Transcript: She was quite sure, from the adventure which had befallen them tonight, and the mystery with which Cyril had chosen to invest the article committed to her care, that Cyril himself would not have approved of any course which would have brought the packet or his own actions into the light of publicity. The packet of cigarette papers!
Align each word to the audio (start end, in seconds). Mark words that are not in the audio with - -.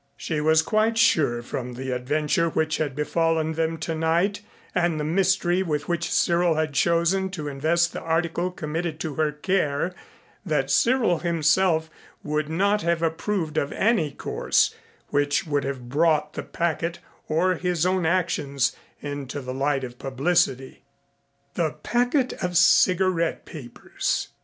She 0.17 0.41
was 0.41 0.63
quite 0.63 0.97
sure, 0.97 1.43
from 1.43 1.73
the 1.73 1.91
adventure 1.91 2.49
which 2.49 2.77
had 2.77 2.95
befallen 2.95 3.53
them 3.53 3.77
tonight, 3.77 4.41
and 4.73 4.99
the 4.99 5.03
mystery 5.03 5.61
with 5.61 5.87
which 5.87 6.11
Cyril 6.11 6.55
had 6.55 6.73
chosen 6.73 7.29
to 7.29 7.47
invest 7.47 7.93
the 7.93 8.01
article 8.01 8.49
committed 8.49 8.99
to 9.01 9.13
her 9.13 9.31
care, 9.31 9.93
that 10.43 10.71
Cyril 10.71 11.19
himself 11.19 11.87
would 12.23 12.49
not 12.49 12.81
have 12.81 13.03
approved 13.03 13.57
of 13.57 13.71
any 13.73 14.09
course 14.09 14.73
which 15.09 15.45
would 15.45 15.65
have 15.65 15.87
brought 15.87 16.33
the 16.33 16.41
packet 16.41 16.97
or 17.27 17.53
his 17.53 17.85
own 17.85 18.03
actions 18.03 18.75
into 19.01 19.39
the 19.39 19.53
light 19.53 19.83
of 19.83 19.99
publicity. 19.99 20.81
The 21.53 21.73
packet 21.83 22.33
of 22.43 22.57
cigarette 22.57 23.45
papers! 23.45 24.29